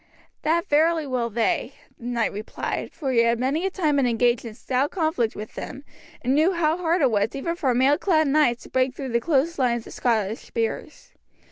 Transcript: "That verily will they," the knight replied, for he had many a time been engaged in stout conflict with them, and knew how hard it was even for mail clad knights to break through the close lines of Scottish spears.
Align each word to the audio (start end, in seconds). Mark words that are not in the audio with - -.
"That 0.41 0.67
verily 0.67 1.05
will 1.05 1.29
they," 1.29 1.75
the 1.99 2.05
knight 2.07 2.31
replied, 2.33 2.91
for 2.91 3.11
he 3.11 3.19
had 3.19 3.37
many 3.39 3.67
a 3.67 3.69
time 3.69 3.97
been 3.97 4.07
engaged 4.07 4.43
in 4.45 4.55
stout 4.55 4.89
conflict 4.89 5.35
with 5.35 5.53
them, 5.53 5.83
and 6.23 6.33
knew 6.33 6.53
how 6.53 6.75
hard 6.79 7.03
it 7.03 7.11
was 7.11 7.35
even 7.35 7.55
for 7.55 7.75
mail 7.75 7.99
clad 7.99 8.27
knights 8.27 8.63
to 8.63 8.69
break 8.69 8.95
through 8.95 9.09
the 9.09 9.19
close 9.19 9.59
lines 9.59 9.85
of 9.85 9.93
Scottish 9.93 10.39
spears. 10.39 11.11